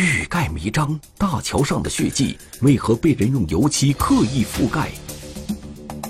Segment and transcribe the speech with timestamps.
[0.00, 4.92] 欲盖弥彰，大桥上的血迹为何被人用油漆刻意覆盖？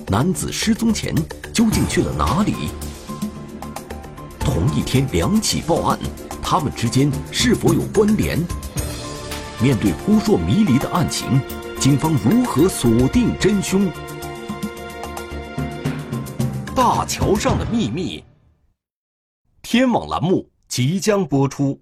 [0.08, 1.14] 男子失踪前
[1.54, 2.54] 究竟去了哪里？
[4.38, 5.98] 同一天两起报案，
[6.42, 8.38] 他们之间是否有关联？
[9.58, 11.40] 面对扑朔迷离的案情，
[11.80, 13.90] 警方如何锁定真凶？
[16.76, 18.22] 大桥上的秘密。
[19.62, 21.80] 天网栏目即将播出。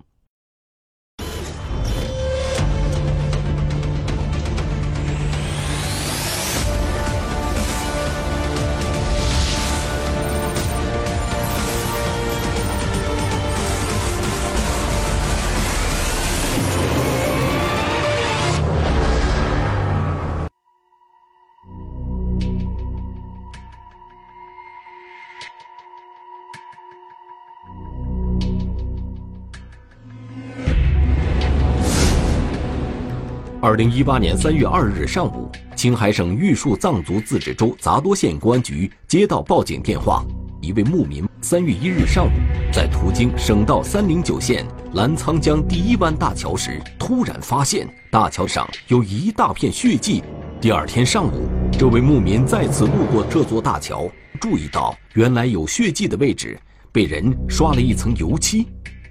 [33.66, 40.24] 二零一八年三月二日上午，青海省玉树藏族自治州杂多县公安局接到报警电话，
[40.62, 42.30] 一位牧民三月一日上午
[42.72, 50.22] 在途经省道三零九线澜沧江第一湾大桥时，突然发现大桥上有一大片血迹。
[50.60, 54.08] 第二天上午，这位牧民再次路过这座大桥，
[54.40, 56.56] 注意到原来有血迹的位置
[56.92, 58.64] 被人刷了一层油漆。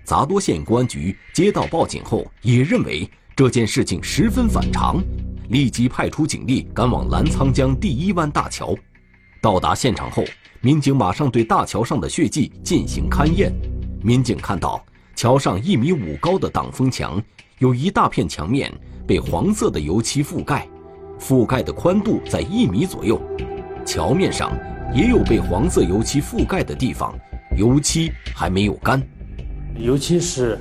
[0.06, 3.06] 杂多县公安局接到报警后，也认为。
[3.36, 5.04] 这件事情十分反常，
[5.50, 8.74] 立即派出警力赶往澜沧江第一湾大桥。
[9.42, 10.24] 到达现场后，
[10.62, 13.52] 民警马上对大桥上的血迹进行勘验。
[14.02, 14.82] 民警看到
[15.18, 17.22] 桥上一米五高的挡风墙，
[17.60, 18.74] 有一大片墙面
[19.06, 20.66] 被黄色的油漆覆盖，
[21.20, 23.22] 覆盖的宽度在一米左右。
[23.86, 24.58] 桥面上
[24.94, 27.14] 也有被黄色油漆覆盖的地方，
[27.58, 29.06] 油漆还没有干。
[29.78, 30.58] 尤其是。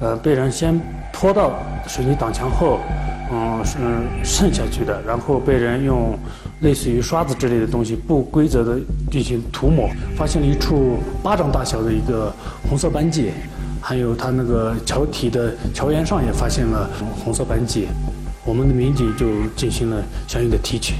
[0.00, 0.78] 呃，被人先
[1.12, 1.52] 拖到
[1.86, 2.80] 水泥挡墙后，
[3.30, 3.78] 嗯，是
[4.24, 6.18] 渗下去的，然后被人用
[6.62, 12.32] 类似于刷子之类的东西不规则的进行涂抹，发现了一处巴掌大小的一个
[12.68, 13.30] 红色斑迹，
[13.80, 16.90] 还有它那个桥体的桥沿上也发现了
[17.24, 17.86] 红色斑迹，
[18.44, 20.94] 我们的民警就进行了相应的提取。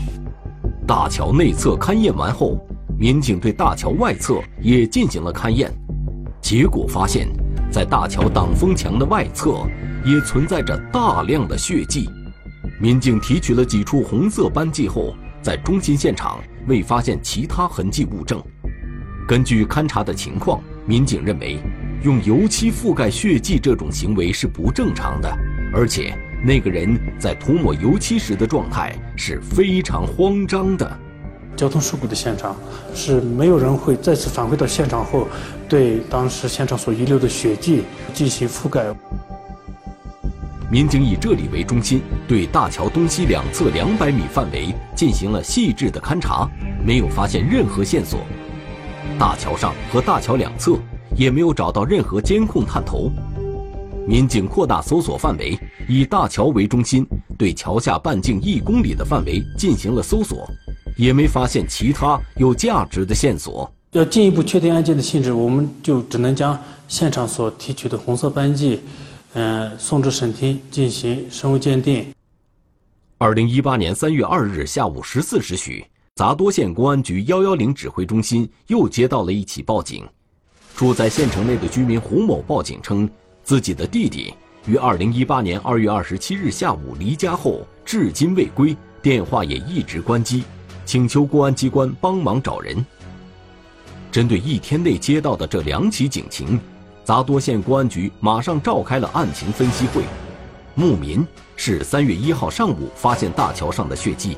[0.86, 2.56] 大桥内侧勘验完后，
[2.96, 5.68] 民警对大桥外侧也进行了勘验，
[6.40, 7.28] 结果发现。
[7.74, 9.68] 在大桥挡风墙的外侧，
[10.04, 12.08] 也存在着大量的血迹。
[12.78, 15.12] 民警提取了几处红色斑迹后，
[15.42, 18.40] 在中心现场未发现其他痕迹物证。
[19.26, 21.58] 根据勘查的情况，民警认为，
[22.04, 25.36] 用油漆覆盖血迹这种行为是不正常的，
[25.74, 31.00] 而且那个人在涂抹油漆时的状态是非常慌张的。
[31.56, 32.56] 交通事故的现场
[32.94, 35.26] 是没有人会再次返回到现场后，
[35.68, 38.84] 对当时现场所遗留的血迹进行覆盖。
[40.70, 46.48] 民警以这里为中心，对大桥东西两侧两百米范围进行了细致的勘查，
[46.84, 48.20] 没有发现任何线索。
[49.16, 50.76] 大桥上和大桥两侧
[51.16, 53.08] 也没有找到任何监控探头。
[54.08, 55.56] 民警扩大搜索范围，
[55.88, 57.06] 以大桥为中心，
[57.38, 60.48] 对桥下半径一公里的范围进行了搜索。
[60.96, 63.70] 也没发现其他有价值的线索。
[63.92, 68.80] 要进一步确定案件的性质，我们就只能将现场所提取的红色斑迹，
[69.34, 72.06] 嗯，送至省厅进行生物鉴定。
[73.18, 75.84] 二零一八年三月二日下午十四时许，
[76.16, 80.04] 杂多县公安局幺幺零指挥中心又接到了一起报警。
[80.74, 83.08] 住在县城内的居民胡某报警称，
[83.44, 84.34] 自己的弟弟
[84.66, 90.42] 于二零一八年二月二十七日下午离家后，至今未归，电话也一直关机。
[90.84, 92.84] 请求公安机关帮忙找人。
[94.12, 96.60] 针对一天内接到的这两起警情，
[97.04, 100.02] 杂多县公安局马上召开了案情分析会。
[100.74, 104.36] 牧民是三月一号上午发现大桥上的血迹，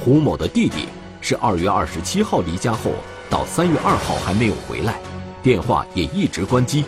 [0.00, 0.86] 胡某的弟弟
[1.20, 2.92] 是二月二十七号离家后
[3.28, 4.98] 到三月二号还没有回来，
[5.42, 6.84] 电话也一直关机。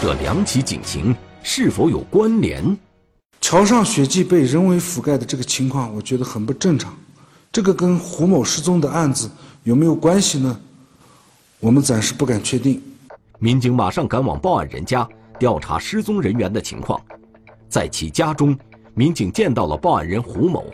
[0.00, 2.78] 这两起警情是否有关联？
[3.40, 6.96] 桥上血迹被人为覆盖的这个情况，我觉得很不正常。
[7.50, 9.30] 这个跟胡某失踪的案子
[9.64, 10.60] 有没有关系呢？
[11.60, 12.80] 我们暂时不敢确定。
[13.38, 15.08] 民警马上赶往报案人家
[15.38, 17.00] 调查失踪人员的情况。
[17.68, 18.56] 在其家中，
[18.94, 20.66] 民警见到了报案人胡某。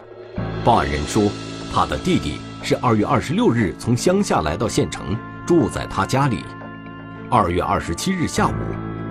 [0.65, 1.31] 报案人说，
[1.73, 5.17] 他的弟弟是二月二十六日从乡下来到县城，
[5.47, 6.45] 住在他家里。
[7.31, 8.53] 二月二十七日下午，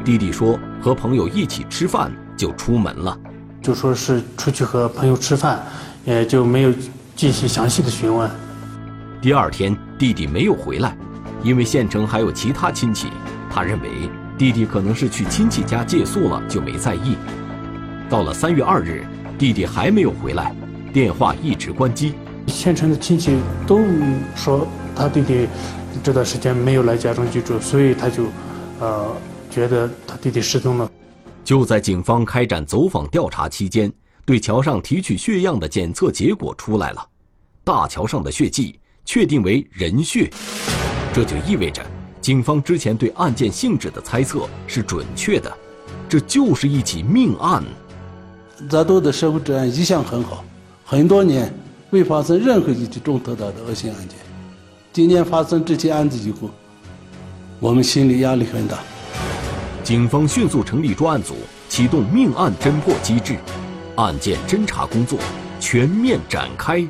[0.04, 3.18] 弟弟说和朋友一起吃饭就出门了，
[3.62, 5.66] 就说是出去和朋友吃饭，
[6.04, 6.74] 也就没有。
[7.16, 8.30] 进行详细的询问。
[9.22, 10.98] 第二天，弟弟没有回来，
[11.44, 13.08] 因为县城还有其他亲戚，
[13.50, 13.90] 他认为
[14.38, 17.16] 弟弟可能是去亲戚家借宿了，就没在意。
[18.10, 19.06] 到了三月二日，
[19.38, 20.54] 弟弟还没有回来，
[20.92, 22.14] 电话一直关机。
[22.48, 23.80] 县城的亲戚都
[24.36, 25.48] 说他弟弟
[26.04, 28.26] 这段时间没有来家中居住，所以他就，
[28.82, 29.16] 呃，
[29.50, 30.92] 觉得他弟弟失踪了。
[31.46, 33.92] 就在警方开展走访调查期间，
[34.26, 37.06] 对桥上提取血样的检测结果出来了，
[37.62, 40.30] 大桥上的血迹确定为人血，
[41.14, 41.86] 这就意味着
[42.22, 45.52] 警方之前对案件性质的猜测是准确的，
[46.08, 47.62] 这就是一起命案。
[48.70, 50.46] 咱都的社会治安一向很好，
[50.86, 51.54] 很多年
[51.90, 54.18] 未发生任何一起重特大的恶性案件。
[54.94, 56.50] 今年发生这起案子以后，
[57.60, 58.80] 我们心理压力很大。
[59.84, 61.36] 警方迅速成立专案组，
[61.68, 63.36] 启动命案侦破机制，
[63.96, 65.20] 案件侦查工作
[65.60, 66.84] 全面展开。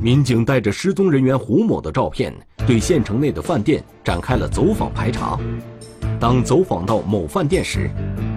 [0.00, 2.34] 民警带着失踪人员胡某的照片，
[2.66, 5.38] 对县城内的饭店展开了走访排查。
[6.18, 7.90] 当走访到某饭店时，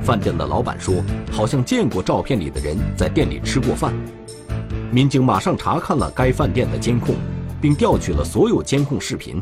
[0.04, 0.96] 饭店的老板说，
[1.32, 3.94] 好像见过照片里的人在店里吃过饭。
[4.92, 7.16] 民警马上查看了该饭店的监控，
[7.62, 9.40] 并调取了所有监控视频，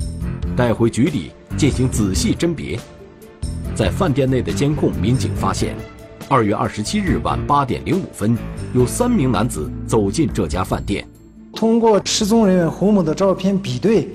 [0.56, 2.79] 带回局里进行仔细甄别。
[3.73, 5.75] 在饭店内的监控，民警发现，
[6.27, 8.36] 二月二十七日晚八点零五分，
[8.74, 11.07] 有三名男子走进这家饭店。
[11.54, 14.10] 通过失踪人员胡某的照片比对，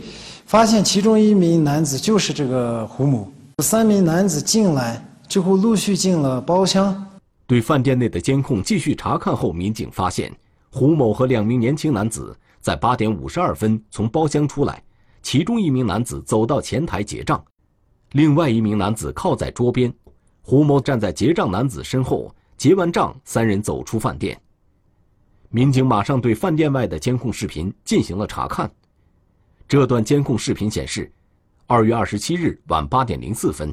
[0.45, 3.33] 发现其中一名男子就是这个胡某。
[3.63, 7.07] 三名男子进来之后，陆续进了包厢。
[7.47, 10.33] 对饭店内的监控继续查看后，民警发现
[10.73, 14.83] 胡某和两名年轻男子在八点五十二分从包厢出来，
[15.23, 17.41] 其中一名男子走到前台结账，
[18.13, 19.93] 另外一名男子靠在桌边，
[20.51, 24.37] 胡某站在结账男子身后，结完账，三人走出饭店。
[25.49, 28.69] 民警马上对饭店外的监控视频进行了查看。
[29.69, 31.09] 这段监控视频显示，
[31.69, 33.73] 二月二十七日晚八点零四分，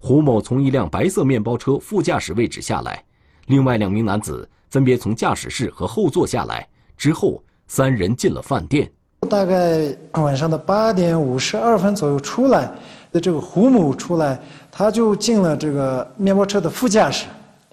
[0.00, 3.04] 胡某从一辆白色面包车副驾驶位置下来，
[3.46, 6.68] 另外两名男子分别从驾驶室和后座下来。
[6.96, 8.90] 之后，三人进了饭店。
[9.30, 12.72] 大概晚上的八点五十二分左右出来
[13.16, 14.38] 的这个胡某出来，
[14.70, 17.24] 他就进了这个面包车的副驾驶。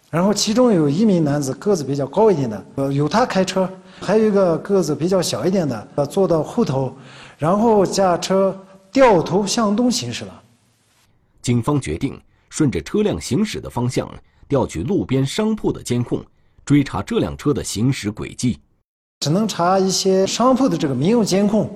[0.10, 3.68] 然后其中有一名男子个子比较高一点的，呃，由他开车；
[4.00, 6.96] 还有一个个子比较小一点的，呃，坐到后头，
[7.38, 8.58] 然后驾车
[8.90, 10.42] 掉头向东行驶了。
[11.42, 12.18] 警方决定
[12.50, 14.10] 顺着车辆行驶的方向，
[14.48, 16.24] 调取路边商铺的监控，
[16.64, 18.60] 追查这辆车的行驶轨迹。
[19.20, 21.70] 只能查一些商铺的这个民用监控。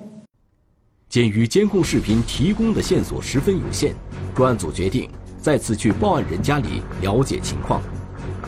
[1.09, 3.95] 鉴于监控视频提供的线索十分有限，
[4.35, 5.09] 专案组决定
[5.41, 7.81] 再次去报案人家里了解情况。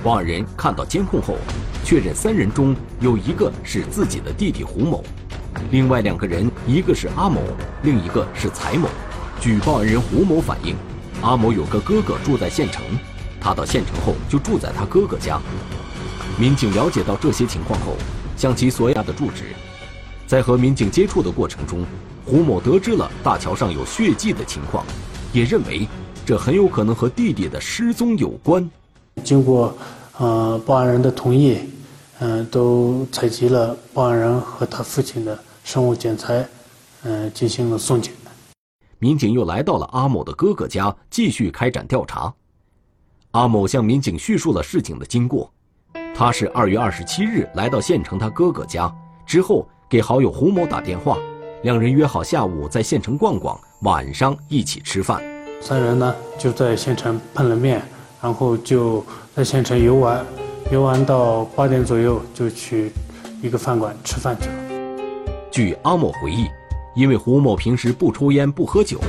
[0.04, 1.38] 报案人看到监控后，
[1.86, 5.02] 确认三人中有一个是自己的弟弟胡某，
[5.72, 7.40] 另外两个人一个是阿某，
[7.84, 8.90] 另一个是财某。
[9.40, 10.76] 据报案人胡某反映，
[11.22, 12.84] 阿某有个哥哥住在县城，
[13.40, 15.40] 他到县城后就住在他哥哥家。
[16.38, 17.96] 民警了解到这些情况后，
[18.36, 19.46] 向其索要的住址。
[20.28, 21.84] 在和民警接触的过程中，
[22.30, 24.86] 胡某得知了大桥上有血迹的情况，
[25.34, 25.88] 也认为
[26.24, 28.70] 这很有可能和弟弟的失踪有关。
[29.24, 29.76] 经过，
[30.20, 31.58] 呃，报案人的同意，
[32.20, 36.48] 嗯，都采集了报案人和他父亲的生物检材，
[37.02, 38.14] 嗯，进行了送检。
[39.00, 42.32] 民警又来到了阿某的哥哥家，继续开展调查。
[43.32, 45.52] 阿某向民警叙述了事情的经过，
[46.14, 48.94] 他是二月二十七日来到县城他哥哥家，
[49.26, 51.18] 之后给好友胡某打电话，
[51.64, 55.22] 两人约好下午在县城逛逛，晚上一起吃饭。
[55.62, 57.82] 三人呢就在县城碰了面。
[58.22, 59.02] 然后就
[59.34, 60.26] 在县城游玩，
[60.74, 62.92] 游玩到八点左右就去
[63.42, 64.54] 一个饭馆吃饭去了。
[65.50, 66.48] 据阿某回忆，
[66.98, 69.00] 因为胡某平时不抽烟不喝酒，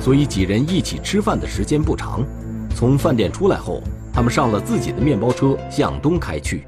[0.00, 2.24] 所以几人一起吃饭的时间不长。
[2.76, 6.64] 从饭店出来后，他们上了自己的面包车向东开去。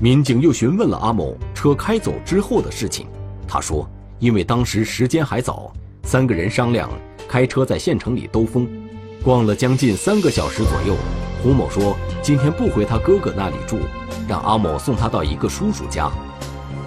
[0.00, 3.06] 民警又询问了阿某车开走之后的事情，
[3.46, 3.86] 他说，
[4.18, 5.72] 因为当时时间还早，
[6.04, 6.88] 三个人商量
[7.28, 8.66] 开车在县城里兜风，
[9.22, 10.96] 逛了将近三个小时左右。
[11.42, 13.78] 胡某说：“今天不回他哥哥那里住，
[14.26, 16.10] 让阿某送他到一个叔叔家。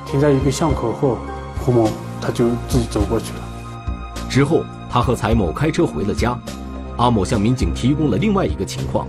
[0.05, 1.19] 停在一个巷口后，
[1.59, 1.88] 胡某
[2.19, 3.39] 他就自己走过去了。
[4.27, 6.38] 之后，他和财某开车回了家。
[6.98, 9.07] 阿某向民警提供了另外一个情况：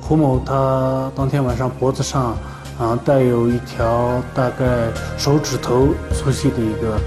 [0.00, 2.36] 胡某他当天晚上脖子上
[2.78, 7.00] 啊带有一条大概手指头粗细的一个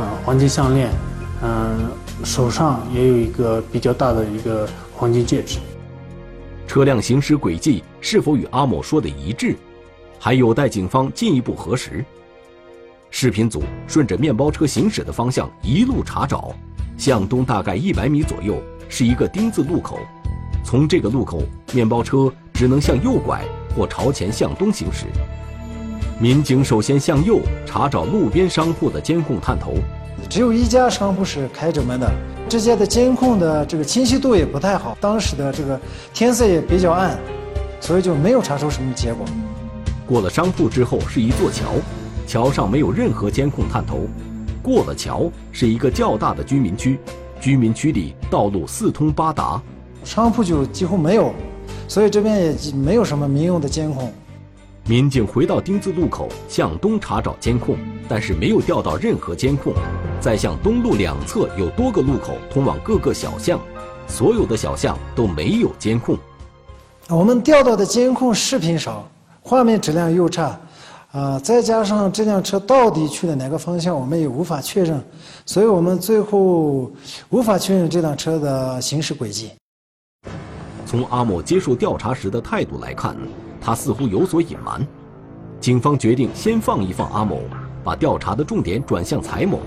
[0.00, 0.90] 呃黄金项链，
[1.42, 1.90] 嗯，
[2.24, 5.58] 手上也有一个比较大的一个黄金戒指。”
[6.66, 9.56] 车辆行驶轨迹是否与阿某说的一致，
[10.18, 12.04] 还有待警方进一步核实。
[13.10, 16.54] 视频组顺着面包车行驶的方向一路查找，
[16.96, 19.98] 向东大概一百米左右是一个丁字路口，
[20.64, 21.42] 从这个路口，
[21.72, 23.42] 面包车只能向右拐，
[23.76, 25.06] 或朝前向东行驶。
[26.22, 29.72] 民警首先向右查找路边商铺的监控探头，
[30.28, 32.06] 只有一家商铺是开着门的，
[32.46, 35.80] 这家的监控的这个清晰度也不太好，当时的这个
[36.12, 37.18] 天色也比较暗，
[37.80, 39.24] 所以就没有查出什么结果。
[40.06, 41.72] 过了商铺之后是一座桥，
[42.26, 44.00] 桥上没有任何监控探头。
[44.62, 46.98] 过了桥是一个较大的居民区，
[47.40, 49.58] 居民区里道路四通八达，
[50.04, 51.32] 商铺就几乎没有，
[51.88, 54.12] 所以这边也没有什么民用的监控。
[54.86, 57.76] 民警回到丁字路口，向东查找监控，
[58.08, 59.72] 但是没有调到任何监控。
[60.20, 63.60] 再向东路两侧有多个路口通往各个小巷，
[64.08, 66.18] 所有的小巷都没有监控。
[67.08, 69.08] 我们调到的监控视频少，
[69.42, 70.58] 画面质量又差，
[71.12, 75.00] 啊，再加上这辆车到底去了哪个方向，我们也无法确认，
[75.46, 76.90] 所以我们最后
[77.28, 79.52] 无法确认这辆车的行驶轨迹。
[80.84, 83.16] 从阿某接受调查时的态度来看。
[83.70, 84.84] 他似乎有所隐瞒，
[85.60, 87.42] 警方决定先放一放阿某，
[87.84, 89.60] 把调查的重点转向蔡某，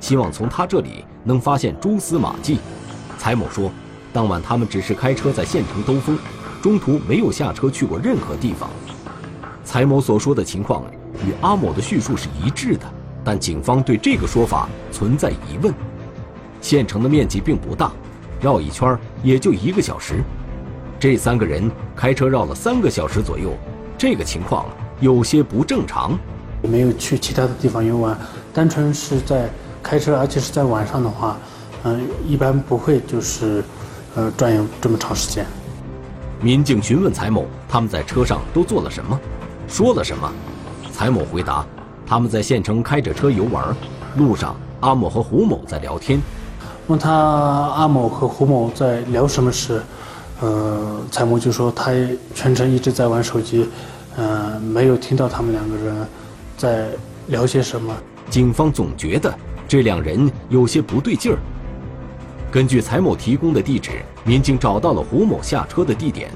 [0.00, 2.58] 希望从他这里能发现蛛丝马迹。
[3.18, 3.70] 蔡某说，
[4.14, 6.18] 当晚他们只是开车在县城兜风，
[6.62, 8.70] 中途没有下车去过任何地方。
[9.62, 10.82] 蔡某所说的情况
[11.22, 12.90] 与阿某的叙述是一致的，
[13.22, 15.70] 但警方对这个说法存在疑问。
[16.62, 17.92] 县城的面积并不大，
[18.40, 20.24] 绕一圈也就一个小时。
[21.00, 23.54] 这三个人开车绕了三个小时左右，
[23.96, 24.66] 这个情况
[25.00, 26.18] 有些不正常。
[26.62, 28.14] 没有去其他的地方游玩，
[28.52, 29.48] 单纯是在
[29.82, 31.38] 开车，而且是在晚上的话，
[31.84, 33.64] 嗯，一般不会就是，
[34.14, 35.46] 呃，转悠这么长时间。
[36.38, 39.18] 民警询问蔡某他们在车上都做了什么，
[39.66, 40.30] 说了什么。
[40.92, 41.64] 蔡某回答，
[42.06, 43.74] 他们在县城开着车游玩，
[44.18, 46.20] 路上阿某和胡某在聊天。
[46.88, 49.80] 问他阿某和胡某在聊什么事？
[50.40, 51.92] 呃，蔡某就说他
[52.34, 53.68] 全程一直在玩手机，
[54.16, 55.94] 嗯，没有听到他们两个人
[56.56, 56.88] 在
[57.26, 57.94] 聊些什么。
[58.30, 59.32] 警方总觉得
[59.68, 61.38] 这两人有些不对劲儿。
[62.50, 66.30] 根据蔡某提供的地址，民警找到了胡某下车的地点。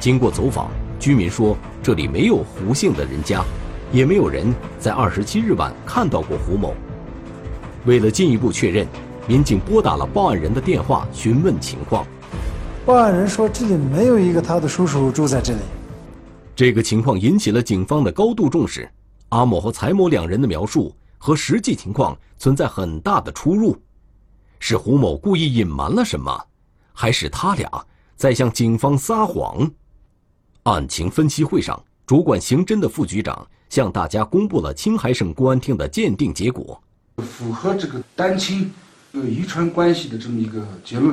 [0.00, 3.42] 经过走访，居民说这里没有胡姓的人家，
[3.92, 6.74] 也没有人在二十七日晚看到过胡某。
[7.84, 8.86] 为了进一步确认，
[9.26, 12.04] 民警拨打了报案人的电话询问情况。
[12.86, 15.58] 报案人说：“这里没有一个他的叔叔住在这里。”
[16.54, 18.88] 这个情况引起了警方的高度重视。
[19.30, 23.76] 阿某和财某两人的描述和实际情况存在很大的出入，
[24.60, 26.40] 是胡某故意隐瞒了什么，
[26.92, 27.68] 还是他俩
[28.14, 29.68] 在向警方撒谎？
[30.62, 36.80] 案情分析会上，主管刑侦的副局长向大家公布了青海省公安厅的鉴定结果，
[37.16, 38.72] 符合这个单亲
[39.10, 41.12] 有遗传关系的这么一个结论。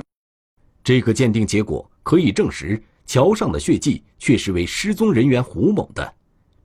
[0.83, 6.13] 这个鉴定结果可以证实桥上的血迹确实为失踪人员胡某的。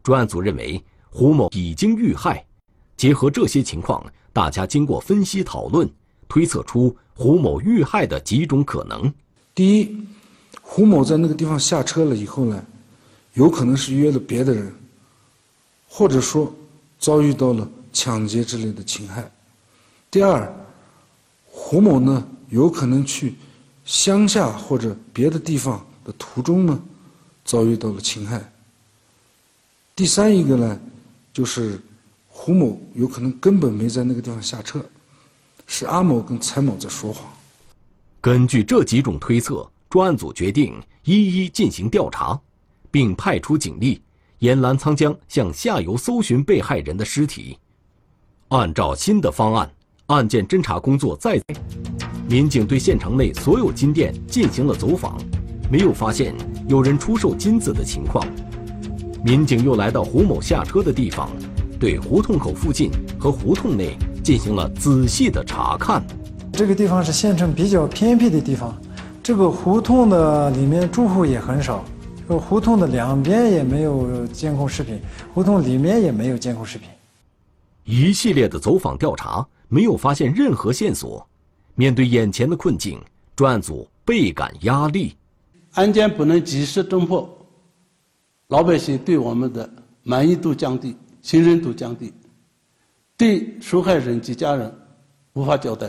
[0.02, 2.44] 专案组认为胡某已经遇害。
[2.96, 5.88] 结合这些情况，大家经过分析讨论，
[6.26, 9.12] 推测出胡某遇害的几种可能：
[9.54, 9.96] 第一，
[10.60, 12.64] 胡某在那个地方下车了以后呢，
[13.34, 14.74] 有可能是约了别的人，
[15.88, 16.52] 或者说
[16.98, 19.22] 遭遇到了抢劫之类的侵害；
[20.10, 20.52] 第二，
[21.46, 23.34] 胡某呢有可能去。
[23.88, 26.78] 乡下或者别的地方的途中呢，
[27.42, 28.52] 遭遇到了侵害。
[29.96, 30.78] 第三一个呢，
[31.32, 31.80] 就是
[32.28, 34.84] 胡某有可能根本没在那个地方下车，
[35.66, 37.32] 是阿某跟蔡某在说谎。
[38.20, 42.38] 根据这几种推测，专案组决定一一进行调查，
[42.90, 44.02] 并派出警力
[44.40, 47.58] 沿澜沧江向下游搜寻被害人的尸体。
[48.48, 49.72] 按照新的方案，
[50.08, 51.40] 案件侦查工作再。
[52.28, 55.16] 民警对县城内所有金店进行了走访，
[55.70, 56.34] 没有发现
[56.68, 58.22] 有人出售金子的情况。
[59.24, 61.30] 民警又来到胡某下车的地方，
[61.80, 66.04] 对胡同口附近和胡同内进行了仔细的查看。
[66.52, 68.78] 这个地方是县城比较偏僻的地方，
[69.22, 71.82] 这个胡同的里面住户也很少，
[72.26, 75.00] 胡同的两边也没有监控视频，
[75.32, 76.90] 胡同里面也没有监控视频。
[77.84, 81.26] 一系列的走访调查没有发现任何线索。
[81.78, 83.00] 面对眼前的困境，
[83.36, 85.14] 专案组倍感压力。
[85.74, 87.38] 案件不能及时侦破，
[88.48, 89.70] 老百姓对我们的
[90.02, 92.12] 满意度降低，信任度降低，
[93.16, 94.76] 对受害人及家人
[95.34, 95.88] 无法交代。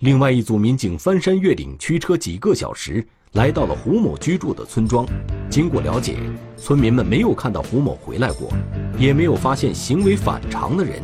[0.00, 5.06] 另外一组民警翻山越岭，驱车几个小时，来到了胡某居住的村庄。
[5.48, 6.18] 经过了解，
[6.56, 8.52] 村民们没有看到胡某回来过，
[8.98, 11.00] 也没有发现行为反常的人。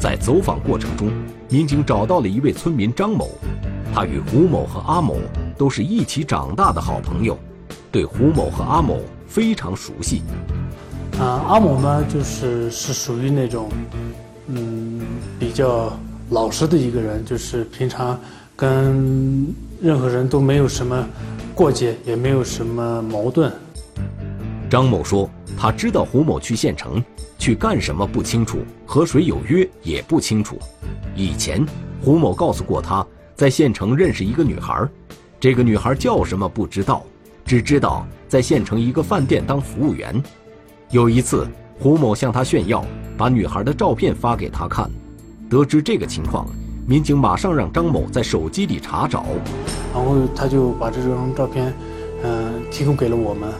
[0.00, 1.12] 在走访过程中，
[1.50, 3.32] 民警找到了一位村民张某，
[3.94, 5.18] 他与胡某和阿某
[5.58, 7.38] 都是一起长大的好朋友，
[7.92, 10.22] 对胡某和阿某非常熟悉。
[11.18, 13.68] 啊，阿某呢，就是是属于那种，
[14.46, 15.02] 嗯，
[15.38, 15.92] 比较
[16.30, 18.18] 老实的一个人，就是平常
[18.56, 21.06] 跟任何人都没有什么
[21.54, 23.52] 过节，也没有什么矛盾。
[24.70, 25.28] 张某说，
[25.58, 27.04] 他知道胡某去县城
[27.40, 30.58] 去干什么不清楚，和谁有约也不清楚。
[31.16, 31.64] 以前
[32.02, 33.04] 胡某告诉过他，
[33.34, 34.86] 在县城认识一个女孩，
[35.40, 37.02] 这个女孩叫什么不知道，
[37.46, 40.22] 只知道在县城一个饭店当服务员。
[40.90, 42.84] 有一次，胡某向他炫耀，
[43.16, 44.90] 把女孩的照片发给他看。
[45.48, 46.46] 得知这个情况，
[46.86, 49.24] 民警马上让张某在手机里查找，
[49.94, 51.72] 然后他就把这张照片，
[52.22, 53.50] 嗯，提供给了我们。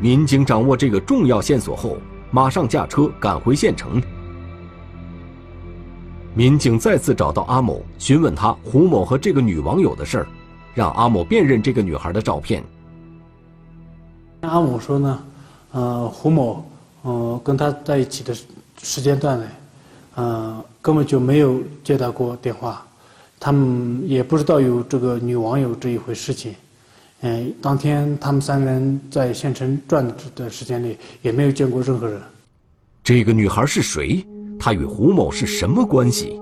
[0.00, 1.96] 民警掌握这个重要线索后，
[2.30, 4.02] 马上驾车赶回县城。
[6.34, 10.26] 民警再次找到阿某，询问他胡某和这个女网友的事儿，
[10.74, 12.62] 让阿某辨认这个女孩的照片。
[14.40, 15.22] 阿某说呢。
[15.72, 16.64] 呃，胡某，
[17.02, 18.34] 呃，跟他在一起的
[18.80, 19.46] 时间段内，
[20.14, 22.82] 呃，根本就没有接到过电话，
[23.38, 26.54] 他们也不知道有这个女网友这一回事情，
[27.22, 32.20] 嗯，当天他们三个人在县城转的时间里也没有见过任何人。
[33.02, 34.24] 这个女孩是谁？
[34.58, 36.40] 她与胡某是什么关系？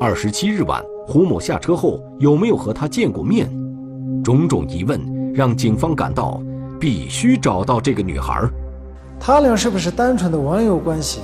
[0.00, 3.48] 二十七日晚，胡某下车后有没有和她见过面？
[4.24, 5.00] 种种疑问
[5.32, 6.42] 让警方感到
[6.78, 8.48] 必须找到这个女孩。
[9.20, 11.20] 他俩是不是单纯的网友关系？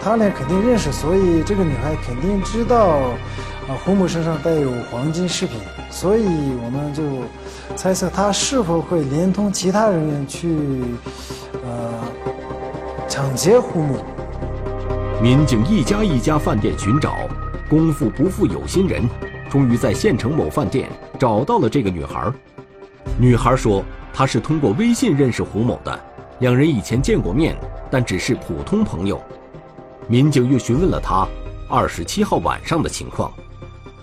[0.00, 3.00] 他俩肯定认识，所以这个女孩肯定知道，
[3.76, 5.58] 胡某身上带有黄金饰品，
[5.90, 7.02] 所以我们就
[7.76, 10.56] 猜测他是否会连同其他人员去，
[11.64, 11.92] 呃，
[13.08, 14.04] 抢劫胡某。
[15.22, 17.16] 民警一家一家饭店寻找，
[17.68, 19.08] 功夫不负有心人，
[19.50, 22.32] 终于在县城某饭店找到了这个女孩。
[23.18, 26.00] 女孩说，她是通过微信认识胡某的。
[26.40, 27.54] 两人以前见过面，
[27.90, 29.20] 但只是普通朋友。
[30.08, 31.28] 民警又询问了她
[31.68, 33.30] 二十七号晚上的情况。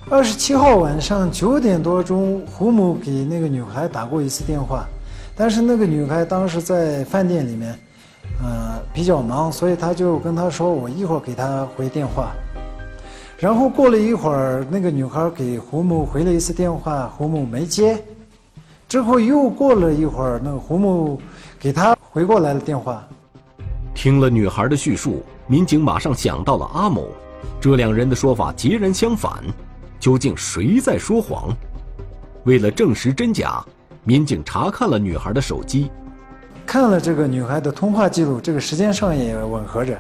[0.10, 4.86] 二十七号晚上九点多钟，胡某给那个女孩打过一次电话，
[5.36, 7.78] 但是那个女孩当时在饭店里面，
[8.42, 12.32] 呃，比较忙，所以他就跟他说：“我一会儿给他回电话。”
[13.38, 18.02] 然后过了一会儿，那个女孩给胡某回了一次电话，胡某没接。
[18.88, 21.20] 之后又过了一会儿，那个胡某
[21.60, 21.96] 给他。
[22.10, 23.06] 回过来了电话，
[23.94, 27.10] 听了女孩的叙述，民警马上想到了阿某，
[27.62, 29.44] 这两人的说法截然相反，
[30.08, 31.54] 究竟谁在说谎？
[32.46, 33.62] 为了证实真假，
[34.06, 35.92] 民警查看了女孩的手机，
[36.66, 40.00] 看了这个女孩的通话记录，这个时间上也吻合着。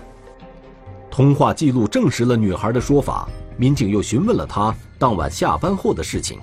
[1.12, 6.39] 通话记录证实了女孩的说法，民警又询问了她当晚下班后的事情，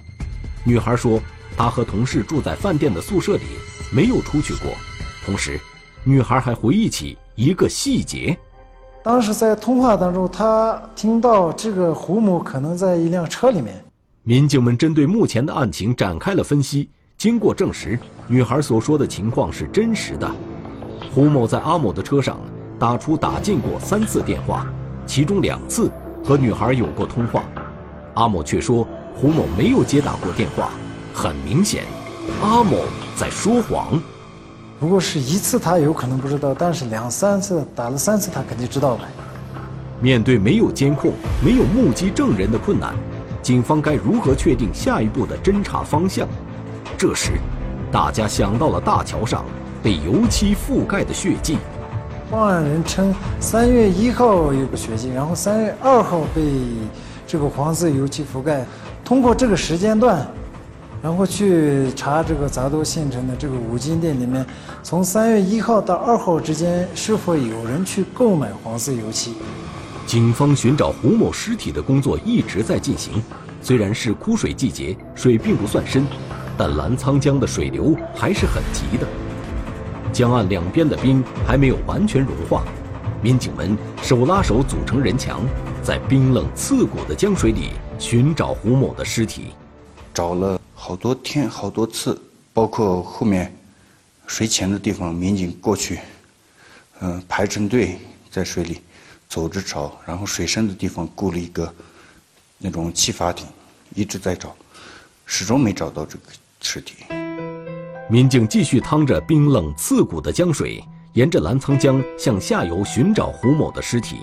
[0.63, 1.19] 女孩说
[1.57, 3.45] 她和同事住在饭店的宿舍里，
[3.91, 4.73] 没有出去过。
[5.25, 5.59] 同时，
[6.05, 8.39] 女孩还回忆起一个细节：
[9.05, 13.85] 当时在通话当中，他听到这个胡某可能在一辆车里面。
[14.23, 16.89] 民警们针对目前的案情展开了分析，
[17.19, 20.27] 经过证实，女孩所说的情况是真实的。
[21.15, 22.41] 胡某在阿某的车上
[22.79, 24.67] 打出打进过三次电话，
[25.05, 25.91] 其中两次
[26.25, 27.45] 和女孩有过通话，
[28.15, 30.71] 阿某却说胡某没有接打过电话。
[31.13, 31.85] 很明显，
[32.41, 32.79] 阿某
[33.19, 34.03] 在说谎。
[34.81, 39.09] 如果是一次，他有可能不知道；但是两三次打了三次，他肯定知道了。
[40.01, 42.93] 面对没有监控、没有目击证人的困难，
[43.41, 46.29] 警方该如何确定下一步的侦查方向？
[46.99, 47.31] 这时，
[47.91, 49.45] 大家想到了大桥上
[49.83, 51.57] 被油漆覆盖的血迹。
[52.31, 56.43] 报案人称，三月一号有个血迹，然后三月二号被
[57.27, 58.67] 这个黄色油漆覆盖。
[59.05, 60.27] 通过这个时间段。
[61.05, 64.43] 然后去查这个杂多县城的这个五金店里面，
[64.83, 69.35] 从三月一号到二号之间是否有人去购买黄色油漆？
[70.07, 73.23] 警方寻找胡某尸体的工作一直在进行。
[73.61, 76.07] 虽然是枯水季节，水并不算深，
[76.57, 79.07] 但澜沧江的水流还是很急的。
[80.11, 82.65] 江岸两边的冰还没有完全融化，
[83.21, 85.43] 民警们手拉手组成人墙，
[85.83, 89.49] 在冰冷刺骨的江水里寻找胡某的尸体。
[90.15, 90.59] 找了。
[90.87, 92.21] 好多天，好多次，
[92.53, 93.51] 包括后面
[94.27, 95.99] 水浅的地方，民警过去，
[97.01, 97.99] 嗯，排成队
[98.31, 98.83] 在水里
[99.27, 101.75] 走着找，然后水深的地方雇了一个
[102.59, 103.47] 那种气阀艇，
[103.95, 104.55] 一直在找，
[105.25, 106.25] 始终没找到这个
[106.61, 106.97] 尸体。
[108.11, 114.19] 民警继续趟着冰冷刺骨的江水，沿着澜沧江向下游寻找胡某的尸体。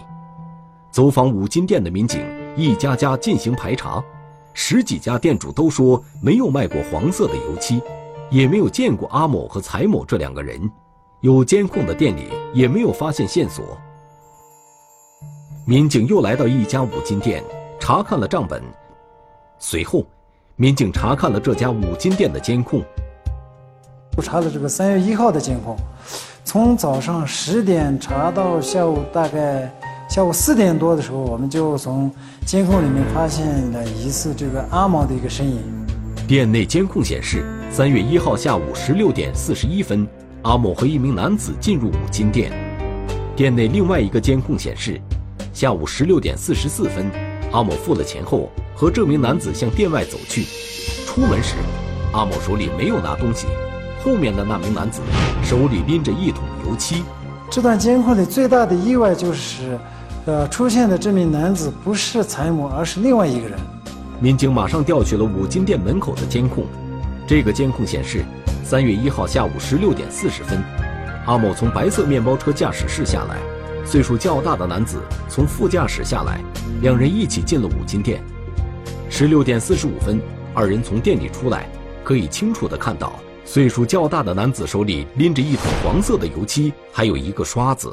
[0.91, 2.24] 走访五金店的民警
[2.56, 4.00] 一家家进行排查。
[4.53, 7.81] 十几家店主都说没有卖过黄色的油漆，
[8.29, 10.59] 也没有见过阿某和财某这两个人。
[11.21, 13.77] 有监控的店里也没有发现线索。
[15.67, 17.43] 民警又来到一家五金店，
[17.79, 18.61] 查看了账本。
[19.59, 20.03] 随后，
[20.55, 22.81] 民警查看了这家五金店的监控。
[24.17, 25.77] 我查了这个三月一号的监控，
[26.43, 29.71] 从早上十点查到下午大概
[30.12, 32.12] 下午四点多的时候，我们就从
[32.45, 35.62] 监控里面发现了疑似这个阿毛的一个身影。
[36.28, 40.06] 店内监控显示，三月一号下午十六点四十一分，
[40.41, 42.52] 阿某和一名男子进入五金店。
[43.38, 45.00] 店内另外一个监控显示。
[45.54, 47.10] 下午十六点四十四分，
[47.54, 50.43] 阿某付了钱后，和这名男子向店外走去。
[51.08, 51.56] 出门时，
[52.12, 53.47] 阿某手里没有拿东西，
[54.04, 55.00] 后面的那名男子
[55.41, 57.02] 手里拎着一桶油漆。
[57.50, 59.78] 这段监控里最大的意外就是，
[60.25, 63.57] 呃，出现的这名男子不是财某，而是另外一个人。
[64.19, 66.65] 民警马上调取了五金店门口的监控，
[67.25, 68.23] 这个监控显示，
[68.63, 70.62] 三月一号下午十六点四十分，
[71.25, 73.38] 阿某从白色面包车驾驶室下来。
[73.84, 76.39] 岁数较大的男子从副驾驶下来，
[76.84, 78.21] 两人一起进了五金店。
[79.10, 80.21] 十六点四十五分，
[80.53, 81.67] 二人从店里出来，
[82.03, 87.91] 可以清楚地看到，岁数较大的男子手里拎着一桶黄色的油漆，还有一个刷子。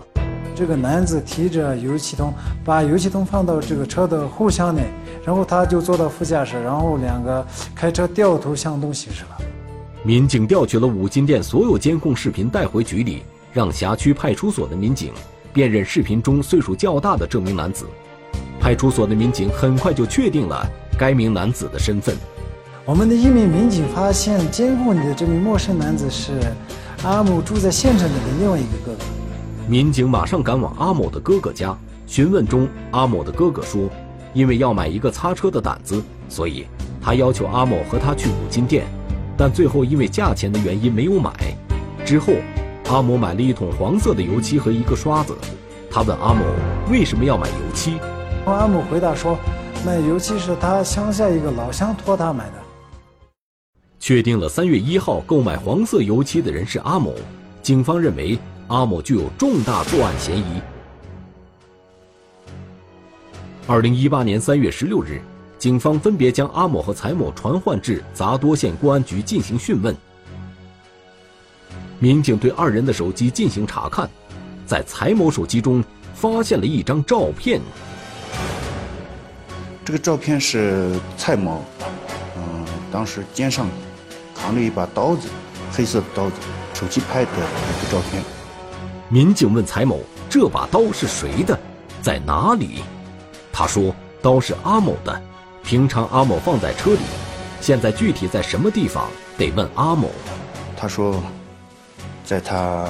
[0.59, 4.91] 这个男子提着油漆桶，把油漆桶放到这个车的后箱内，
[5.25, 9.39] 然后他就坐到副驾驶，然后两个开车掉头向东行驶了。
[10.03, 15.13] 民警调取了五金店所有监控视频带回局里，让辖区派出所的民警。
[15.53, 17.87] 辨认视频中岁数较大的这名男子，
[18.59, 20.67] 派出所的民警很快就确定了
[20.99, 22.17] 该名男子的身份。
[22.85, 26.33] 我们的一名民警发现监控里的这名陌生男子是
[27.05, 29.05] 阿某住在县城里的另外一个哥哥。
[29.69, 31.77] 民警马上赶往阿某的哥哥家，
[32.07, 33.89] 询问中，阿某的哥哥说，
[34.33, 36.67] 因为要买一个擦车的掸子，所以
[37.01, 38.87] 他要求阿某和他去五金店，
[39.37, 41.33] 但最后因为价钱的原因没有买。
[42.05, 42.33] 之后。
[42.91, 45.37] 阿某买了一桶黄色的油漆和一个刷子，
[45.91, 46.43] 他问阿某
[46.91, 47.99] 为什么要买油漆，
[48.47, 49.37] 阿某回答说，
[49.85, 52.53] 买油漆是他乡下一个老乡托他买的。
[54.01, 57.13] 确定了三月一号购买黄色油漆的人是阿某，
[57.61, 60.61] 警方认为阿某具有重大作案嫌疑。
[63.67, 65.23] 二零一八年三月十六日，
[65.59, 69.97] 警方分别将阿某和财某传唤至杂多县公安局进行讯问。
[71.99, 74.09] 民警对二人的手机进行查看，
[74.67, 75.83] 在蔡某手机中
[76.15, 77.63] 发现了一张照片。
[79.83, 81.65] 这个照片是蔡某，
[82.37, 83.67] 嗯，当时肩上
[84.35, 85.27] 扛着一把刀子，
[85.73, 86.37] 黑色的刀子，
[86.75, 88.23] 手机拍的一个照片。
[89.09, 91.59] 民警问蔡某：“这把刀是谁的？
[92.03, 92.83] 在哪里？”
[93.53, 95.23] 他说：“刀是阿某的，
[95.63, 97.01] 平常阿某放在车里，
[97.61, 100.11] 现在具体在什么地方得问阿某。”
[100.77, 101.23] 他说。
[102.25, 102.87] 在他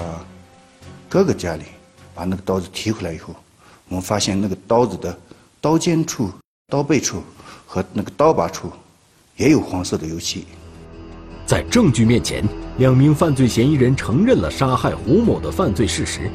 [1.09, 1.63] 哥哥家里，
[2.13, 3.33] 把那个刀子提回来以后，
[3.89, 5.17] 我们发现那个刀子的
[5.61, 6.29] 刀尖处、
[6.67, 7.23] 刀背处
[7.65, 8.73] 和那个刀把处
[9.37, 10.45] 也有黄色的油漆。
[11.47, 12.45] 在证据面前，
[12.79, 16.31] 两名犯罪嫌疑人承认了杀害胡某的犯罪事实。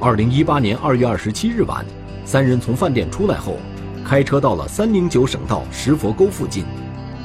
[0.00, 1.84] 二零一八年二月二十七日晚，
[2.24, 3.58] 三人从饭店出来后，
[4.02, 6.64] 开车到了三零九省道石佛沟附近。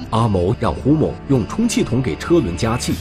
[0.09, 2.95] 阿某让胡某用充气筒给车轮加气。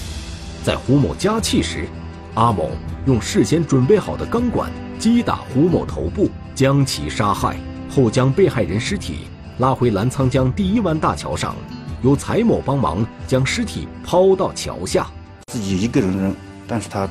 [0.62, 1.88] 在胡某加气时，
[2.34, 2.70] 阿某
[3.04, 7.56] 用事先准备好的钢管击打胡某头部，将其杀害
[7.90, 9.26] 后，将被害人尸体
[9.58, 11.56] 拉回澜沧江第一湾大桥上，
[12.00, 15.04] 由蔡某帮忙将尸体抛到桥下。
[15.52, 16.34] 自己一个人扔，
[16.66, 17.06] 但是他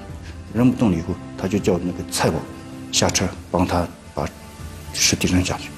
[0.51, 2.39] 扔不动了以后，他就叫那个蔡某
[2.91, 4.27] 下车帮他把
[4.93, 5.69] 尸体扔下去。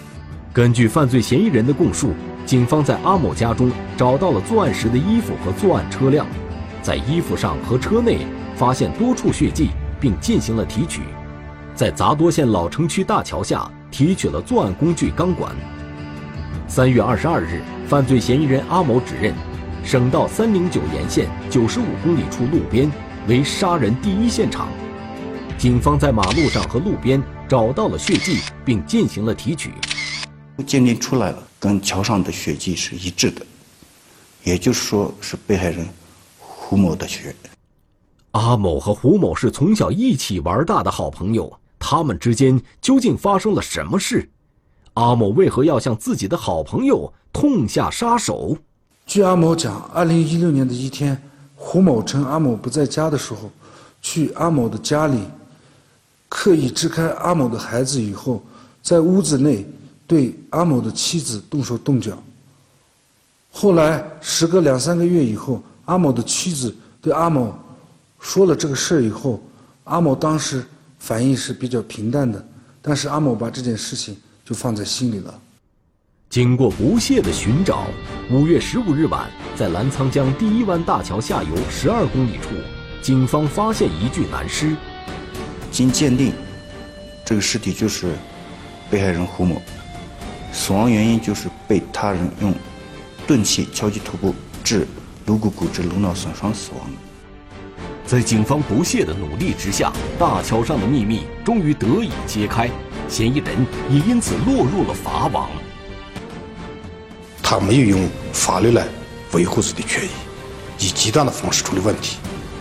[0.54, 2.14] 根据犯罪嫌疑人的供述，
[2.46, 6.26] 警方在阿某家中找到了作案时的衣服和作案车辆。
[6.82, 8.20] 在衣服上和车内
[8.56, 11.02] 发现多处血迹，并进行了提取。
[11.76, 15.54] 在杂多县老城区大桥下提取了作案工具钢管。
[16.70, 19.34] 三月二十二日，犯罪嫌疑人阿某指认，
[19.86, 22.90] 省道三零九沿线九十五公里处路边
[23.28, 24.70] 为杀人第一现场。
[25.58, 29.72] 警方在马路上和路边找到了血迹，并进行了提取。
[30.66, 33.46] 鉴定出来了，跟桥上的血迹是一致的，
[34.44, 35.86] 也就是说是被害人。
[36.40, 37.36] 胡某的血。
[38.32, 44.30] 阿某和胡某是从小一起玩大的好朋友，他们之间究竟发生了什么事？
[44.94, 48.58] 阿某为何要向自己的好朋友痛下杀手？
[49.06, 51.22] 据阿某讲，二零一六年的一天，
[51.56, 53.52] 胡某趁阿某不在家的时候，
[54.02, 55.20] 去阿某的家里，
[56.30, 58.44] 刻意支开阿某的孩子以后，
[58.82, 59.66] 在屋子内
[60.08, 62.18] 对阿某的妻子动手动脚。
[63.52, 65.62] 后来时隔两三个月以后。
[65.86, 67.54] 阿某的妻子对阿某
[68.18, 69.44] 说了这个事儿以后，
[69.84, 70.66] 阿某当时
[70.98, 72.42] 反应是比较平淡的，
[72.82, 75.38] 但是阿某把这件事情就放在心里了。
[76.34, 77.86] 经过不懈的寻找，
[78.32, 82.56] 五月十五日晚，在澜沧江第一湾大桥下游十二公里处，
[83.04, 84.76] 警方发现一具男尸。
[85.70, 86.34] 经鉴定，
[87.24, 88.16] 这个尸体就是
[88.90, 89.62] 被害人胡某，
[90.52, 92.52] 死亡原因就是被他人用
[93.28, 94.88] 钝器敲击头部，致
[95.28, 96.98] 颅骨骨折、颅脑损伤死亡的。
[98.08, 102.72] 在警方不懈的努力之下，大桥上的秘密终于得以揭开，
[103.08, 105.48] 嫌疑人也因此落入了法网。
[107.44, 108.88] 他没有用法律来
[109.34, 110.10] 维护自己的权益，
[110.80, 112.18] 以极端的方式处理问题，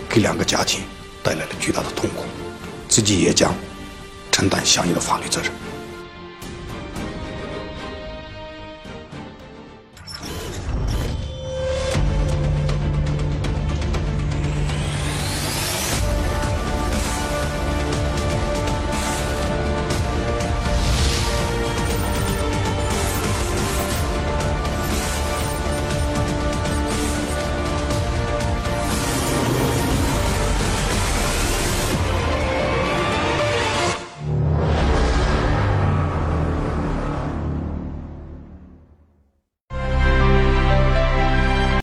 [0.08, 0.80] 给两个家庭
[1.22, 2.24] 带来了巨大的痛苦，
[2.88, 3.54] 自己也将
[4.32, 5.50] 承担相应的法律责任。